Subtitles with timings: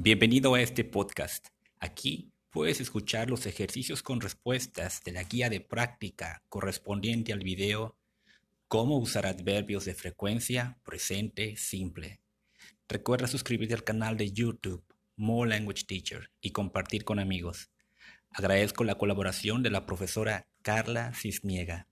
[0.00, 1.48] Bienvenido a este podcast.
[1.80, 7.96] Aquí puedes escuchar los ejercicios con respuestas de la guía de práctica correspondiente al video
[8.68, 12.20] Cómo usar adverbios de frecuencia presente simple.
[12.88, 14.84] Recuerda suscribirte al canal de YouTube
[15.16, 17.72] More Language Teacher y compartir con amigos.
[18.30, 21.88] Agradezco la colaboración de la profesora Carla Cisniega.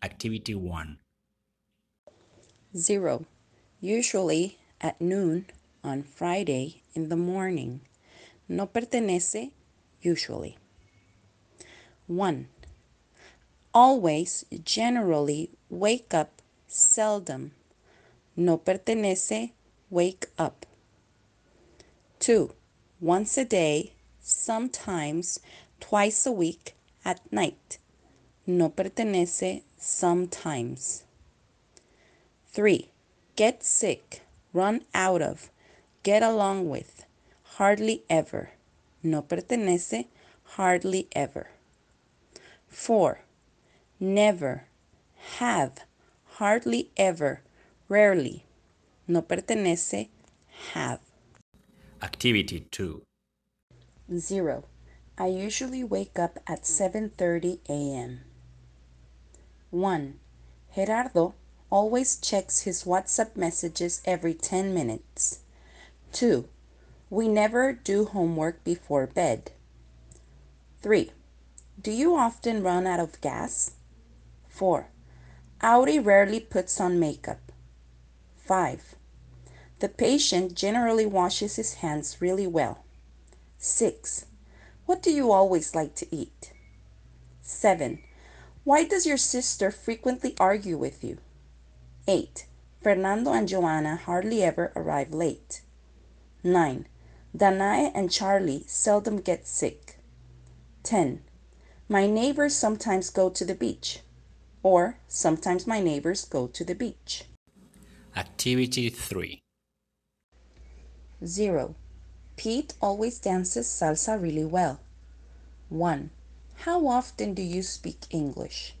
[0.00, 0.98] Activity 1.
[2.74, 3.24] 0.
[3.80, 5.46] Usually at noon
[5.82, 7.80] on Friday in the morning.
[8.48, 9.52] No pertenece
[10.02, 10.58] usually.
[12.06, 12.48] 1.
[13.72, 17.52] Always, generally, wake up, seldom.
[18.36, 19.52] No pertenece
[19.90, 20.66] wake up.
[22.18, 22.52] 2.
[23.00, 25.40] Once a day, sometimes,
[25.78, 27.78] twice a week, at night.
[28.46, 31.04] No pertenece sometimes.
[32.48, 32.88] 3.
[33.36, 34.22] Get sick,
[34.52, 35.50] run out of,
[36.02, 37.04] get along with,
[37.56, 38.50] hardly ever.
[39.02, 40.06] No pertenece
[40.56, 41.48] hardly ever.
[42.68, 43.20] 4.
[43.98, 44.64] Never,
[45.38, 45.84] have,
[46.36, 47.42] hardly ever,
[47.88, 48.44] rarely.
[49.06, 50.08] No pertenece
[50.72, 51.00] have.
[52.02, 53.02] Activity 2.
[54.16, 54.64] 0.
[55.18, 58.20] I usually wake up at 7:30 a.m.
[59.70, 60.18] 1.
[60.74, 61.34] Gerardo
[61.70, 65.40] always checks his WhatsApp messages every 10 minutes.
[66.12, 66.48] 2.
[67.08, 69.52] We never do homework before bed.
[70.82, 71.10] 3.
[71.80, 73.72] Do you often run out of gas?
[74.48, 74.88] 4.
[75.62, 77.52] Audi rarely puts on makeup.
[78.36, 78.94] 5.
[79.78, 82.84] The patient generally washes his hands really well.
[83.58, 84.26] 6.
[84.86, 86.52] What do you always like to eat?
[87.42, 88.00] 7.
[88.64, 91.18] Why does your sister frequently argue with you?
[92.06, 92.46] 8.
[92.82, 95.62] Fernando and Joanna hardly ever arrive late.
[96.42, 96.86] 9.
[97.36, 99.98] Danae and Charlie seldom get sick.
[100.82, 101.22] 10.
[101.88, 104.00] My neighbors sometimes go to the beach.
[104.62, 107.24] Or sometimes my neighbors go to the beach.
[108.16, 109.40] Activity 3.
[111.24, 111.74] 0.
[112.36, 114.80] Pete always dances salsa really well.
[115.68, 116.10] 1.
[116.64, 118.74] How often do you speak English?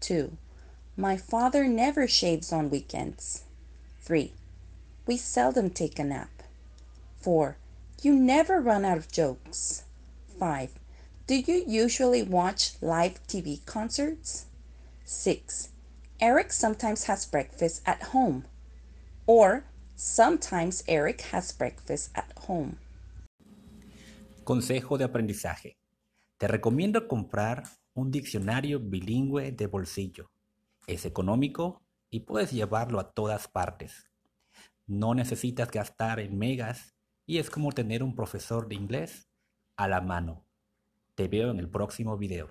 [0.00, 0.36] 2.
[0.96, 3.44] My father never shaves on weekends.
[4.00, 4.32] 3.
[5.06, 6.31] We seldom take a nap.
[7.22, 7.56] 4.
[8.02, 9.84] You never run out of jokes.
[10.38, 10.70] 5.
[11.28, 14.46] Do you usually watch live TV concerts?
[15.04, 15.68] 6.
[16.20, 18.44] Eric sometimes has breakfast at home.
[19.26, 22.76] Or sometimes Eric has breakfast at home.
[24.44, 25.76] Consejo de aprendizaje.
[26.38, 27.62] Te recomiendo comprar
[27.94, 30.26] un diccionario bilingüe de bolsillo.
[30.88, 34.10] Es económico y puedes llevarlo a todas partes.
[34.88, 36.94] No necesitas gastar en megas
[37.26, 39.28] y es como tener un profesor de inglés
[39.76, 40.46] a la mano.
[41.14, 42.50] Te veo en el próximo video.